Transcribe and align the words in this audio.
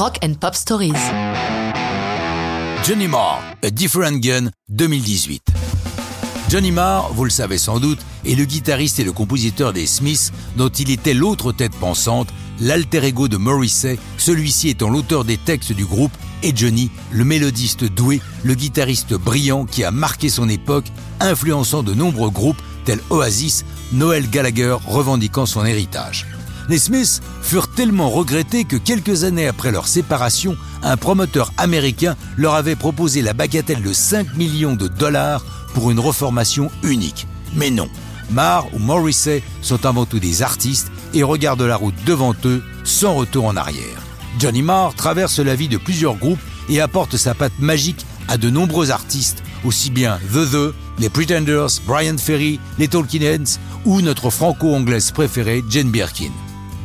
Rock 0.00 0.18
and 0.24 0.32
Pop 0.40 0.54
Stories. 0.54 0.94
Johnny 2.86 3.06
Marr, 3.06 3.42
A 3.62 3.70
Different 3.70 4.18
Gun 4.22 4.48
2018. 4.70 5.42
Johnny 6.48 6.72
Marr, 6.72 7.12
vous 7.12 7.24
le 7.24 7.30
savez 7.30 7.58
sans 7.58 7.80
doute, 7.80 7.98
est 8.24 8.34
le 8.34 8.46
guitariste 8.46 8.98
et 8.98 9.04
le 9.04 9.12
compositeur 9.12 9.74
des 9.74 9.84
Smiths, 9.84 10.32
dont 10.56 10.70
il 10.70 10.90
était 10.90 11.12
l'autre 11.12 11.52
tête 11.52 11.74
pensante, 11.74 12.28
l'alter 12.62 13.04
ego 13.04 13.28
de 13.28 13.36
Morrissey, 13.36 13.98
celui-ci 14.16 14.70
étant 14.70 14.88
l'auteur 14.88 15.26
des 15.26 15.36
textes 15.36 15.72
du 15.72 15.84
groupe, 15.84 16.16
et 16.42 16.56
Johnny, 16.56 16.90
le 17.10 17.26
mélodiste 17.26 17.84
doué, 17.84 18.22
le 18.42 18.54
guitariste 18.54 19.12
brillant 19.12 19.66
qui 19.66 19.84
a 19.84 19.90
marqué 19.90 20.30
son 20.30 20.48
époque, 20.48 20.86
influençant 21.20 21.82
de 21.82 21.92
nombreux 21.92 22.30
groupes 22.30 22.62
tels 22.86 23.02
Oasis, 23.10 23.66
Noel 23.92 24.30
Gallagher 24.30 24.78
revendiquant 24.86 25.44
son 25.44 25.66
héritage. 25.66 26.26
Les 26.70 26.78
Smiths 26.78 27.20
furent 27.42 27.66
tellement 27.66 28.10
regrettés 28.10 28.64
que 28.64 28.76
quelques 28.76 29.24
années 29.24 29.48
après 29.48 29.72
leur 29.72 29.88
séparation, 29.88 30.56
un 30.84 30.96
promoteur 30.96 31.52
américain 31.56 32.14
leur 32.36 32.54
avait 32.54 32.76
proposé 32.76 33.22
la 33.22 33.32
bagatelle 33.32 33.82
de 33.82 33.92
5 33.92 34.36
millions 34.36 34.76
de 34.76 34.86
dollars 34.86 35.44
pour 35.74 35.90
une 35.90 35.98
reformation 35.98 36.70
unique. 36.84 37.26
Mais 37.56 37.70
non, 37.70 37.88
Marr 38.30 38.72
ou 38.72 38.78
Morrissey 38.78 39.42
sont 39.62 39.84
avant 39.84 40.06
tout 40.06 40.20
des 40.20 40.42
artistes 40.42 40.92
et 41.12 41.24
regardent 41.24 41.62
la 41.62 41.74
route 41.74 42.04
devant 42.06 42.36
eux 42.44 42.62
sans 42.84 43.14
retour 43.14 43.46
en 43.46 43.56
arrière. 43.56 44.00
Johnny 44.38 44.62
Marr 44.62 44.94
traverse 44.94 45.40
la 45.40 45.56
vie 45.56 45.66
de 45.66 45.76
plusieurs 45.76 46.14
groupes 46.14 46.38
et 46.68 46.80
apporte 46.80 47.16
sa 47.16 47.34
patte 47.34 47.58
magique 47.58 48.06
à 48.28 48.36
de 48.36 48.48
nombreux 48.48 48.92
artistes, 48.92 49.42
aussi 49.64 49.90
bien 49.90 50.20
The 50.32 50.48
The, 50.52 50.74
les 51.00 51.08
Pretenders, 51.08 51.80
Brian 51.84 52.16
Ferry, 52.16 52.60
les 52.78 52.86
Talking 52.86 53.22
Heads 53.22 53.58
ou 53.84 54.02
notre 54.02 54.30
franco-anglaise 54.30 55.10
préférée 55.10 55.64
Jane 55.68 55.90
Birkin. 55.90 56.30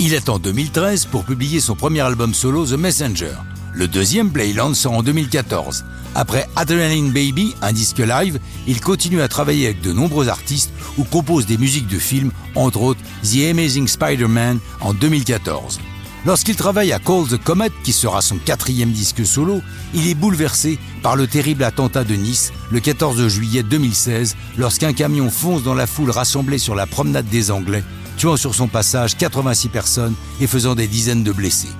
Il 0.00 0.14
attend 0.14 0.38
2013 0.38 1.06
pour 1.06 1.24
publier 1.24 1.58
son 1.58 1.74
premier 1.74 2.02
album 2.02 2.32
solo 2.32 2.64
The 2.64 2.74
Messenger. 2.74 3.32
Le 3.74 3.88
deuxième, 3.88 4.30
Playland, 4.30 4.72
sort 4.74 4.92
en 4.92 5.02
2014. 5.02 5.84
Après 6.14 6.46
Adrenaline 6.54 7.10
Baby, 7.10 7.56
un 7.62 7.72
disque 7.72 7.98
live, 7.98 8.38
il 8.68 8.80
continue 8.80 9.20
à 9.20 9.26
travailler 9.26 9.66
avec 9.66 9.80
de 9.80 9.92
nombreux 9.92 10.28
artistes 10.28 10.70
ou 10.98 11.04
compose 11.04 11.46
des 11.46 11.58
musiques 11.58 11.88
de 11.88 11.98
films, 11.98 12.30
entre 12.54 12.80
autres 12.80 13.00
The 13.24 13.50
Amazing 13.50 13.88
Spider-Man 13.88 14.60
en 14.80 14.94
2014. 14.94 15.80
Lorsqu'il 16.24 16.54
travaille 16.54 16.92
à 16.92 17.00
Call 17.00 17.26
the 17.26 17.36
Comet, 17.36 17.70
qui 17.82 17.92
sera 17.92 18.22
son 18.22 18.36
quatrième 18.36 18.92
disque 18.92 19.26
solo, 19.26 19.62
il 19.94 20.06
est 20.06 20.14
bouleversé 20.14 20.78
par 21.02 21.16
le 21.16 21.26
terrible 21.26 21.64
attentat 21.64 22.04
de 22.04 22.14
Nice 22.14 22.52
le 22.70 22.78
14 22.78 23.26
juillet 23.26 23.64
2016, 23.64 24.36
lorsqu'un 24.58 24.92
camion 24.92 25.28
fonce 25.28 25.64
dans 25.64 25.74
la 25.74 25.88
foule 25.88 26.10
rassemblée 26.10 26.58
sur 26.58 26.76
la 26.76 26.86
promenade 26.86 27.28
des 27.28 27.50
Anglais 27.50 27.82
tuant 28.18 28.36
sur 28.36 28.54
son 28.54 28.66
passage 28.66 29.16
86 29.16 29.68
personnes 29.68 30.14
et 30.40 30.46
faisant 30.46 30.74
des 30.74 30.88
dizaines 30.88 31.22
de 31.22 31.32
blessés. 31.32 31.72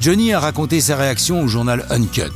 Johnny 0.00 0.32
a 0.32 0.40
raconté 0.40 0.80
sa 0.80 0.96
réaction 0.96 1.42
au 1.42 1.48
journal 1.48 1.86
Uncut. 1.90 2.32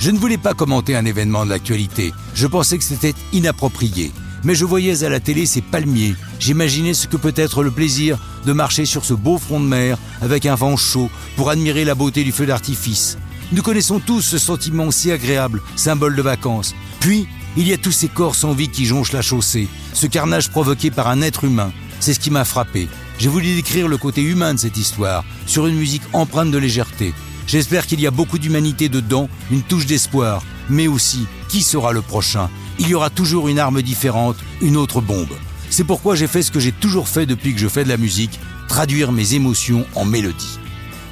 Je 0.00 0.10
ne 0.10 0.18
voulais 0.18 0.38
pas 0.38 0.54
commenter 0.54 0.96
un 0.96 1.04
événement 1.04 1.44
de 1.44 1.50
l'actualité, 1.50 2.12
je 2.34 2.46
pensais 2.46 2.78
que 2.78 2.84
c'était 2.84 3.14
inapproprié. 3.32 4.10
Mais 4.42 4.54
je 4.54 4.64
voyais 4.64 5.04
à 5.04 5.08
la 5.08 5.20
télé 5.20 5.46
ces 5.46 5.62
palmiers, 5.62 6.16
j'imaginais 6.40 6.94
ce 6.94 7.06
que 7.06 7.16
peut 7.16 7.32
être 7.36 7.62
le 7.62 7.70
plaisir 7.70 8.18
de 8.44 8.52
marcher 8.52 8.84
sur 8.84 9.04
ce 9.04 9.14
beau 9.14 9.38
front 9.38 9.60
de 9.60 9.66
mer 9.66 9.98
avec 10.20 10.44
un 10.46 10.54
vent 10.54 10.76
chaud 10.76 11.10
pour 11.36 11.50
admirer 11.50 11.84
la 11.84 11.94
beauté 11.94 12.24
du 12.24 12.32
feu 12.32 12.46
d'artifice. 12.46 13.16
Nous 13.52 13.62
connaissons 13.62 14.00
tous 14.00 14.22
ce 14.22 14.38
sentiment 14.38 14.90
si 14.90 15.12
agréable, 15.12 15.62
symbole 15.76 16.16
de 16.16 16.22
vacances. 16.22 16.74
Puis, 17.00 17.28
il 17.56 17.68
y 17.68 17.72
a 17.72 17.78
tous 17.78 17.92
ces 17.92 18.08
corps 18.08 18.34
sans 18.34 18.52
vie 18.52 18.68
qui 18.68 18.84
jonchent 18.84 19.12
la 19.12 19.22
chaussée, 19.22 19.68
ce 19.92 20.06
carnage 20.06 20.50
provoqué 20.50 20.90
par 20.90 21.08
un 21.08 21.22
être 21.22 21.44
humain, 21.44 21.72
c'est 22.04 22.12
ce 22.12 22.20
qui 22.20 22.30
m'a 22.30 22.44
frappé. 22.44 22.86
J'ai 23.18 23.30
voulu 23.30 23.54
décrire 23.54 23.88
le 23.88 23.96
côté 23.96 24.20
humain 24.20 24.52
de 24.52 24.58
cette 24.58 24.76
histoire, 24.76 25.24
sur 25.46 25.66
une 25.66 25.76
musique 25.76 26.02
empreinte 26.12 26.50
de 26.50 26.58
légèreté. 26.58 27.14
J'espère 27.46 27.86
qu'il 27.86 27.98
y 27.98 28.06
a 28.06 28.10
beaucoup 28.10 28.38
d'humanité 28.38 28.90
dedans, 28.90 29.30
une 29.50 29.62
touche 29.62 29.86
d'espoir, 29.86 30.42
mais 30.68 30.86
aussi, 30.86 31.26
qui 31.48 31.62
sera 31.62 31.92
le 31.92 32.02
prochain? 32.02 32.50
Il 32.78 32.88
y 32.88 32.94
aura 32.94 33.08
toujours 33.08 33.48
une 33.48 33.58
arme 33.58 33.80
différente, 33.80 34.36
une 34.60 34.76
autre 34.76 35.00
bombe. 35.00 35.32
C'est 35.70 35.84
pourquoi 35.84 36.14
j'ai 36.14 36.26
fait 36.26 36.42
ce 36.42 36.50
que 36.50 36.60
j'ai 36.60 36.72
toujours 36.72 37.08
fait 37.08 37.24
depuis 37.24 37.54
que 37.54 37.60
je 37.60 37.68
fais 37.68 37.84
de 37.84 37.88
la 37.88 37.96
musique, 37.96 38.38
traduire 38.68 39.10
mes 39.10 39.32
émotions 39.32 39.86
en 39.94 40.04
mélodie. 40.04 40.58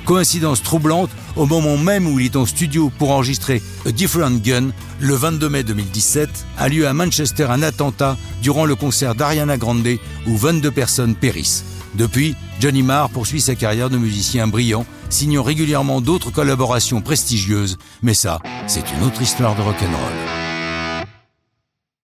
Coïncidence 0.04 0.62
troublante, 0.62 1.10
au 1.36 1.46
moment 1.46 1.76
même 1.76 2.06
où 2.06 2.18
il 2.18 2.26
est 2.26 2.36
en 2.36 2.46
studio 2.46 2.90
pour 2.98 3.12
enregistrer 3.12 3.62
A 3.86 3.92
Different 3.92 4.42
Gun, 4.42 4.70
le 5.00 5.14
22 5.14 5.48
mai 5.48 5.62
2017, 5.62 6.28
a 6.58 6.68
lieu 6.68 6.86
à 6.86 6.92
Manchester 6.92 7.46
un 7.50 7.62
attentat 7.62 8.16
durant 8.42 8.64
le 8.64 8.74
concert 8.74 9.14
d'Ariana 9.14 9.56
Grande 9.56 9.86
où 10.26 10.36
22 10.36 10.70
personnes 10.70 11.14
périssent. 11.14 11.64
Depuis, 11.94 12.34
Johnny 12.60 12.82
Marr 12.82 13.10
poursuit 13.10 13.40
sa 13.40 13.54
carrière 13.54 13.90
de 13.90 13.98
musicien 13.98 14.46
brillant, 14.46 14.86
signant 15.08 15.42
régulièrement 15.42 16.00
d'autres 16.00 16.30
collaborations 16.30 17.00
prestigieuses, 17.00 17.78
mais 18.02 18.14
ça, 18.14 18.40
c'est 18.66 18.84
une 18.92 19.04
autre 19.04 19.20
histoire 19.22 19.54
de 19.54 19.62
rock'n'roll. 19.62 20.41